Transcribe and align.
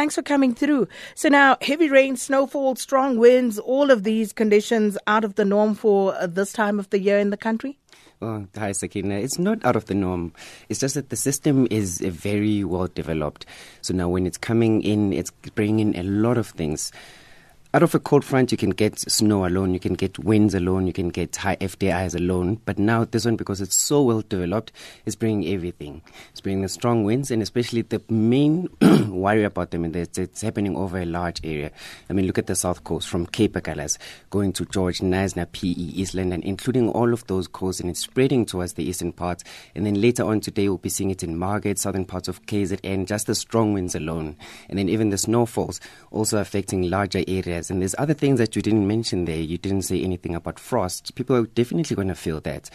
Thanks 0.00 0.14
for 0.14 0.22
coming 0.22 0.54
through. 0.54 0.88
So 1.14 1.28
now, 1.28 1.58
heavy 1.60 1.90
rain, 1.90 2.16
snowfall, 2.16 2.74
strong 2.76 3.18
winds, 3.18 3.58
all 3.58 3.90
of 3.90 4.02
these 4.02 4.32
conditions 4.32 4.96
out 5.06 5.24
of 5.24 5.34
the 5.34 5.44
norm 5.44 5.74
for 5.74 6.14
uh, 6.14 6.26
this 6.26 6.54
time 6.54 6.78
of 6.78 6.88
the 6.88 6.98
year 6.98 7.18
in 7.18 7.28
the 7.28 7.36
country? 7.36 7.78
Oh, 8.22 8.46
hi, 8.56 8.72
Sakina. 8.72 9.16
It's 9.16 9.38
not 9.38 9.62
out 9.62 9.76
of 9.76 9.84
the 9.84 9.94
norm. 9.94 10.32
It's 10.70 10.80
just 10.80 10.94
that 10.94 11.10
the 11.10 11.16
system 11.16 11.68
is 11.70 11.98
very 12.00 12.64
well 12.64 12.86
developed. 12.86 13.44
So 13.82 13.92
now, 13.92 14.08
when 14.08 14.26
it's 14.26 14.38
coming 14.38 14.80
in, 14.80 15.12
it's 15.12 15.32
bringing 15.54 15.92
in 15.92 16.00
a 16.00 16.08
lot 16.08 16.38
of 16.38 16.46
things 16.46 16.92
out 17.72 17.84
of 17.84 17.94
a 17.94 18.00
cold 18.00 18.24
front, 18.24 18.50
you 18.50 18.58
can 18.58 18.70
get 18.70 18.98
snow 18.98 19.46
alone, 19.46 19.72
you 19.72 19.78
can 19.78 19.94
get 19.94 20.18
winds 20.18 20.54
alone, 20.54 20.88
you 20.88 20.92
can 20.92 21.08
get 21.08 21.36
high 21.36 21.54
FDIs 21.56 22.16
alone. 22.16 22.60
But 22.64 22.80
now 22.80 23.04
this 23.04 23.24
one, 23.24 23.36
because 23.36 23.60
it's 23.60 23.76
so 23.76 24.02
well 24.02 24.22
developed, 24.22 24.72
is 25.06 25.14
bringing 25.14 25.54
everything. 25.54 26.02
It's 26.32 26.40
bringing 26.40 26.62
the 26.62 26.68
strong 26.68 27.04
winds, 27.04 27.30
and 27.30 27.40
especially 27.42 27.82
the 27.82 28.02
main 28.08 28.68
worry 29.08 29.44
about 29.44 29.70
them 29.70 29.84
is 29.84 30.18
it's 30.18 30.42
happening 30.42 30.76
over 30.76 30.98
a 30.98 31.04
large 31.04 31.40
area. 31.44 31.70
I 32.08 32.12
mean, 32.12 32.26
look 32.26 32.38
at 32.38 32.48
the 32.48 32.56
south 32.56 32.82
coast 32.82 33.08
from 33.08 33.26
Cape 33.26 33.52
Agulhas 33.52 33.98
going 34.30 34.52
to 34.54 34.64
George, 34.64 34.98
Knysna, 34.98 35.46
PE, 35.52 35.68
East 35.68 36.14
London, 36.14 36.42
including 36.42 36.88
all 36.88 37.12
of 37.12 37.24
those 37.28 37.46
coasts, 37.46 37.80
and 37.80 37.88
it's 37.88 38.00
spreading 38.00 38.46
towards 38.46 38.72
the 38.72 38.82
eastern 38.82 39.12
parts. 39.12 39.44
And 39.76 39.86
then 39.86 40.00
later 40.00 40.24
on 40.24 40.40
today, 40.40 40.68
we'll 40.68 40.78
be 40.78 40.88
seeing 40.88 41.10
it 41.10 41.22
in 41.22 41.38
Margate, 41.38 41.78
southern 41.78 42.04
parts 42.04 42.26
of 42.26 42.44
KZN, 42.46 43.06
just 43.06 43.28
the 43.28 43.36
strong 43.36 43.74
winds 43.74 43.94
alone. 43.94 44.36
And 44.68 44.76
then 44.76 44.88
even 44.88 45.10
the 45.10 45.18
snowfalls 45.18 45.78
also 46.10 46.38
affecting 46.38 46.90
larger 46.90 47.22
areas 47.28 47.59
And 47.68 47.82
there's 47.82 47.96
other 47.98 48.14
things 48.14 48.38
that 48.38 48.56
you 48.56 48.62
didn't 48.62 48.86
mention 48.86 49.24
there. 49.24 49.40
You 49.40 49.58
didn't 49.58 49.82
say 49.82 50.02
anything 50.02 50.34
about 50.34 50.58
frost. 50.58 51.14
People 51.16 51.36
are 51.36 51.46
definitely 51.46 51.96
going 51.96 52.08
to 52.08 52.14
feel 52.14 52.40
that. 52.42 52.70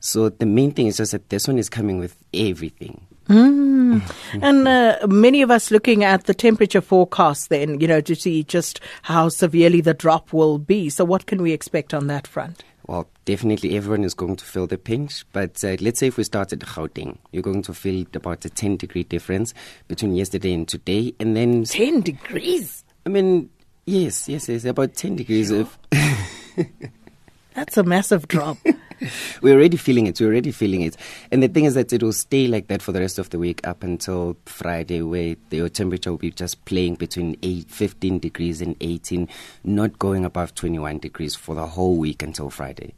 So 0.00 0.28
the 0.28 0.46
main 0.46 0.72
thing 0.72 0.86
is 0.86 0.98
just 0.98 1.12
that 1.12 1.28
this 1.30 1.48
one 1.48 1.58
is 1.58 1.68
coming 1.68 1.98
with 1.98 2.16
everything. 2.32 3.06
Mm. 3.28 4.02
and 4.42 4.68
uh, 4.68 5.06
many 5.06 5.42
of 5.42 5.50
us 5.50 5.70
looking 5.70 6.02
at 6.02 6.24
the 6.24 6.32
temperature 6.34 6.80
forecast 6.80 7.50
then, 7.50 7.78
you 7.80 7.86
know, 7.86 8.00
to 8.00 8.14
see 8.14 8.42
just 8.42 8.80
how 9.02 9.28
severely 9.28 9.80
the 9.80 9.92
drop 9.92 10.32
will 10.32 10.58
be. 10.58 10.88
So, 10.88 11.04
what 11.04 11.26
can 11.26 11.42
we 11.42 11.52
expect 11.52 11.92
on 11.92 12.06
that 12.06 12.26
front? 12.26 12.64
Well, 12.86 13.06
definitely 13.26 13.76
everyone 13.76 14.02
is 14.02 14.14
going 14.14 14.36
to 14.36 14.44
feel 14.46 14.66
the 14.66 14.78
pinch. 14.78 15.26
But 15.32 15.62
uh, 15.62 15.76
let's 15.80 16.00
say 16.00 16.06
if 16.06 16.16
we 16.16 16.24
start 16.24 16.54
at 16.54 16.60
Gauteng, 16.60 17.18
you're 17.32 17.42
going 17.42 17.60
to 17.62 17.74
feel 17.74 18.06
about 18.14 18.46
a 18.46 18.50
10 18.50 18.78
degree 18.78 19.04
difference 19.04 19.52
between 19.88 20.14
yesterday 20.14 20.54
and 20.54 20.66
today. 20.66 21.14
And 21.20 21.36
then. 21.36 21.64
10 21.64 22.00
degrees? 22.00 22.84
I 23.04 23.10
mean, 23.10 23.50
Yes, 23.88 24.28
yes, 24.28 24.50
yes. 24.50 24.66
About 24.66 24.92
10 24.92 25.16
degrees 25.16 25.50
of. 25.50 25.78
That's 27.54 27.78
a 27.78 27.82
massive 27.82 28.28
drop. 28.28 28.58
We're 29.40 29.54
already 29.54 29.78
feeling 29.78 30.06
it. 30.06 30.20
We're 30.20 30.26
already 30.26 30.52
feeling 30.52 30.82
it. 30.82 30.94
And 31.32 31.42
the 31.42 31.48
thing 31.48 31.64
is 31.64 31.72
that 31.72 31.90
it 31.94 32.02
will 32.02 32.12
stay 32.12 32.48
like 32.48 32.66
that 32.66 32.82
for 32.82 32.92
the 32.92 33.00
rest 33.00 33.18
of 33.18 33.30
the 33.30 33.38
week 33.38 33.66
up 33.66 33.82
until 33.82 34.36
Friday, 34.44 35.00
where 35.00 35.36
the 35.48 35.70
temperature 35.70 36.10
will 36.10 36.18
be 36.18 36.30
just 36.30 36.62
playing 36.66 36.96
between 36.96 37.38
8, 37.42 37.70
15 37.70 38.18
degrees 38.18 38.60
and 38.60 38.76
18, 38.82 39.26
not 39.64 39.98
going 39.98 40.26
above 40.26 40.54
21 40.54 40.98
degrees 40.98 41.34
for 41.34 41.54
the 41.54 41.66
whole 41.66 41.96
week 41.96 42.22
until 42.22 42.50
Friday. 42.50 42.92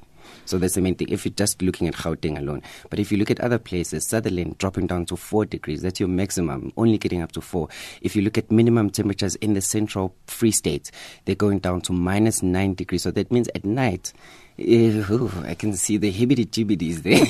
So 0.44 0.58
that's 0.58 0.74
the 0.74 0.80
main 0.80 0.94
thing. 0.94 1.08
If 1.10 1.24
you're 1.24 1.32
just 1.34 1.62
looking 1.62 1.88
at 1.88 1.94
Gauteng 1.94 2.38
alone, 2.38 2.62
but 2.88 2.98
if 2.98 3.10
you 3.10 3.18
look 3.18 3.30
at 3.30 3.40
other 3.40 3.58
places, 3.58 4.06
Sutherland 4.06 4.58
dropping 4.58 4.86
down 4.86 5.06
to 5.06 5.16
four 5.16 5.44
degrees, 5.44 5.82
that's 5.82 6.00
your 6.00 6.08
maximum, 6.08 6.72
only 6.76 6.98
getting 6.98 7.22
up 7.22 7.32
to 7.32 7.40
four. 7.40 7.68
If 8.00 8.16
you 8.16 8.22
look 8.22 8.38
at 8.38 8.50
minimum 8.50 8.91
temperatures 8.91 9.36
in 9.36 9.54
the 9.54 9.60
central 9.60 10.14
Free 10.26 10.50
State, 10.50 10.91
they're 11.24 11.34
going 11.34 11.60
down 11.60 11.80
to 11.82 11.92
minus 11.92 12.42
nine 12.42 12.74
degrees. 12.74 13.02
So 13.02 13.10
that 13.12 13.30
means 13.30 13.48
at 13.54 13.64
night. 13.64 14.12
Eh, 14.58 14.62
Ew, 15.08 15.30
I 15.44 15.54
can 15.54 15.72
see 15.74 15.96
the 15.96 16.12
hibbity 16.12 16.44
jibbities 16.50 17.02
there. 17.02 17.24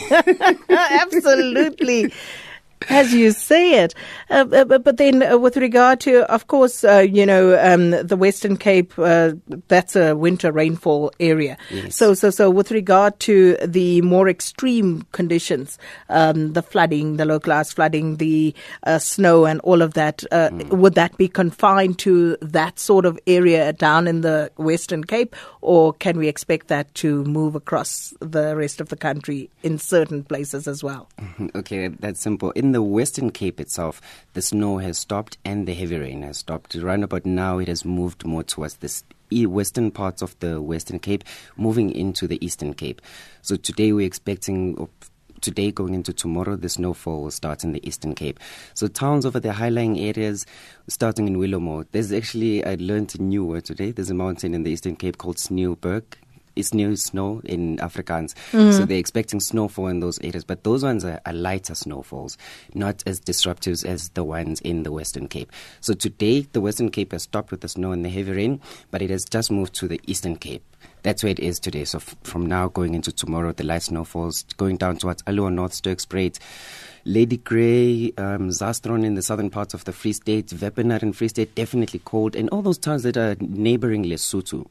Absolutely 0.69 2.13
as 2.89 3.13
you 3.13 3.31
say 3.33 3.83
it. 3.83 3.95
Uh, 4.31 4.47
uh 4.53 4.79
but 4.79 4.97
then, 4.97 5.23
uh, 5.23 5.37
with 5.39 5.57
regard 5.57 6.01
to, 6.01 6.31
of 6.33 6.47
course, 6.47 6.85
uh, 6.85 6.99
you 6.99 7.27
know, 7.27 7.59
um, 7.59 7.91
the 7.91 8.17
Western 8.17 8.57
Cape, 8.57 8.99
uh, 8.99 9.33
that's 9.69 9.97
a 9.97 10.17
winter 10.17 10.53
rainfall 10.53 11.13
area. 11.21 11.57
Yes. 11.71 11.97
So, 11.97 12.15
so, 12.15 12.31
so, 12.31 12.51
with 12.51 12.71
regard 12.71 13.19
to 13.21 13.57
the 13.65 14.01
more 14.03 14.29
extreme 14.29 15.03
conditions, 15.13 15.79
um, 16.09 16.53
the 16.53 16.63
flooding, 16.63 17.17
the 17.17 17.25
localized 17.25 17.75
flooding, 17.75 18.17
the 18.17 18.55
uh, 18.85 18.99
snow, 18.99 19.45
and 19.45 19.61
all 19.61 19.83
of 19.83 19.95
that, 19.95 20.19
mm. 20.33 20.69
would 20.71 20.95
that 20.95 21.17
be 21.17 21.29
confined 21.29 21.99
to 21.99 22.37
that 22.41 22.79
sort 22.79 23.05
of 23.05 23.19
area 23.27 23.73
down 23.73 24.07
in 24.07 24.23
the 24.23 24.51
Western 24.57 25.05
Cape, 25.05 25.37
or 25.61 25.93
can 25.93 26.19
we 26.19 26.29
expect 26.29 26.69
that 26.69 26.93
to 26.95 27.25
move 27.25 27.55
across 27.55 28.15
the 28.21 28.57
rest 28.57 28.81
of 28.81 28.89
the 28.89 28.97
country 28.97 29.51
in 29.63 29.79
certain 29.79 30.25
places 30.25 30.67
as 30.67 30.83
well? 30.83 31.09
Okay, 31.55 31.89
that's 31.89 32.21
simple. 32.21 32.53
In 32.53 32.70
the 32.73 32.83
Western 32.83 33.31
Cape 33.31 33.61
itself, 33.61 34.01
the 34.35 34.43
snow 34.43 34.79
has 34.79 34.99
stopped 34.99 35.39
and 35.45 35.67
the 35.67 35.75
heavy 35.75 35.99
rain 35.99 36.23
has 36.23 36.39
stopped. 36.39 36.75
Around 36.77 37.05
about 37.05 37.27
now, 37.27 37.59
it 37.59 37.69
has 37.69 37.85
moved 37.85 38.25
more 38.25 38.43
towards 38.43 38.77
the 38.77 39.47
western 39.47 39.91
parts 39.91 40.23
of 40.23 40.39
the 40.41 40.61
Western 40.61 40.99
Cape, 40.99 41.25
moving 41.57 41.91
into 41.91 42.27
the 42.27 42.45
Eastern 42.45 42.75
Cape. 42.75 43.01
So 43.43 43.57
today 43.57 43.93
we're 43.93 44.07
expecting 44.07 44.77
oh, 44.79 44.89
today 45.41 45.71
going 45.71 45.95
into 45.95 46.13
tomorrow, 46.13 46.57
the 46.57 46.69
snowfall 46.69 47.23
will 47.23 47.31
start 47.31 47.65
in 47.65 47.73
the 47.73 47.87
Eastern 47.87 48.15
Cape. 48.15 48.39
So 48.75 48.89
towns 48.89 49.25
over 49.25 49.41
the 49.41 49.53
high-lying 49.53 49.99
areas, 49.99 50.47
starting 50.89 51.27
in 51.27 51.37
Willowmore. 51.37 51.87
There's 51.93 52.13
actually, 52.13 52.65
I 52.65 52.77
learned 52.79 53.15
a 53.19 53.23
new 53.23 53.45
word 53.45 53.65
today. 53.65 53.91
There's 53.91 54.11
a 54.11 54.15
mountain 54.15 54.55
in 54.55 54.65
the 54.65 54.71
Eastern 54.71 54.97
Cape 54.97 55.19
called 55.19 55.37
Sneeuwberg 55.37 56.05
it's 56.57 56.75
new 56.75 56.97
snow 56.97 57.41
in 57.45 57.77
Afrikaans. 57.79 58.35
Mm-hmm. 58.53 58.73
So 58.73 58.85
they're 58.85 58.99
expecting 58.99 59.41
snowfall 59.41 59.89
in 59.89 60.01
those 60.01 60.21
areas. 60.21 60.45
But 60.45 60.65
those 60.65 60.83
ones 60.83 61.05
are, 61.05 61.21
are, 61.27 61.33
lighter 61.33 61.75
snowfalls, 61.75 62.37
not 62.75 63.03
as 63.07 63.21
disruptive 63.21 63.85
as 63.85 64.11
the 64.11 64.25
ones 64.25 64.61
in 64.61 64.83
the 64.83 64.93
Western 64.93 65.29
Cape. 65.29 65.51
So 65.81 65.95
today, 65.95 66.43
the 66.53 66.61
Western 66.61 66.91
Cape 66.91 67.13
has 67.13 67.23
stopped 67.23 67.51
with 67.51 67.61
the 67.61 67.69
snow 67.69 67.93
and 67.93 68.05
the 68.05 68.09
heavy 68.09 68.33
rain, 68.33 68.61
but 68.91 69.03
it 69.03 69.11
has 69.11 69.25
just 69.25 69.51
moved 69.51 69.75
to 69.77 69.89
the 69.89 70.01
Eastern 70.07 70.37
Cape. 70.37 70.65
That's 71.03 71.23
where 71.23 71.31
it 71.31 71.41
is 71.41 71.59
today. 71.59 71.85
So 71.85 71.99
f- 71.99 72.17
from 72.23 72.47
now 72.47 72.69
going 72.69 72.95
into 72.95 73.13
tomorrow, 73.13 73.53
the 73.53 73.65
light 73.65 73.83
snowfalls 73.83 74.43
going 74.57 74.77
down 74.77 74.97
towards 74.97 75.23
Aliwal 75.23 75.53
North, 75.53 75.73
Sterkspruit, 75.73 76.39
Ladygray, 77.07 78.19
um, 78.19 78.51
Zastron 78.51 79.05
in 79.05 79.15
the 79.15 79.23
southern 79.23 79.51
parts 79.51 79.73
of 79.73 79.85
the 79.85 79.93
Free 79.93 80.13
State, 80.13 80.49
Wepener 80.49 81.03
in 81.03 81.13
Free 81.13 81.29
State, 81.29 81.55
definitely 81.55 82.01
cold, 82.05 82.37
and 82.37 82.49
all 82.51 82.63
those 82.63 82.79
towns 82.79 83.03
that 83.05 83.17
are 83.17 83.37
neighboring 83.41 84.05
Lesotho 84.05 84.67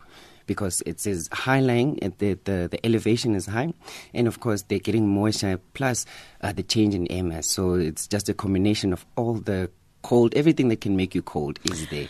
because 0.49 0.81
it 0.87 1.05
is 1.05 1.29
high 1.31 1.59
lying, 1.59 1.93
the, 2.17 2.33
the, 2.43 2.67
the 2.71 2.83
elevation 2.83 3.35
is 3.35 3.45
high, 3.45 3.71
and 4.15 4.27
of 4.27 4.39
course 4.39 4.63
they're 4.63 4.79
getting 4.79 5.07
moisture 5.07 5.59
plus 5.75 6.07
uh, 6.41 6.51
the 6.51 6.63
change 6.63 6.95
in 6.95 7.05
air 7.11 7.23
mass. 7.23 7.45
So 7.45 7.75
it's 7.75 8.07
just 8.07 8.29
a 8.29 8.33
combination 8.33 8.91
of 8.91 9.05
all 9.15 9.35
the 9.35 9.69
cold, 10.01 10.33
everything 10.33 10.69
that 10.69 10.81
can 10.81 10.95
make 10.95 11.13
you 11.13 11.21
cold 11.21 11.59
is 11.65 11.87
there. 11.89 12.09